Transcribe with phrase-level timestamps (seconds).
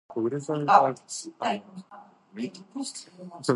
[0.01, 0.01] そのニュースはもう
[2.33, 3.41] 見ましたよ。